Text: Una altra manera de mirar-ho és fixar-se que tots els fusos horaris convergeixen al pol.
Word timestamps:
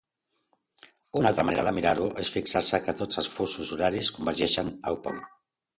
Una 1.21 1.29
altra 1.31 1.45
manera 1.49 1.65
de 1.67 1.73
mirar-ho 1.79 2.07
és 2.23 2.33
fixar-se 2.39 2.83
que 2.89 2.99
tots 3.03 3.23
els 3.25 3.31
fusos 3.37 3.71
horaris 3.77 4.13
convergeixen 4.19 4.77
al 4.93 5.01
pol. 5.07 5.27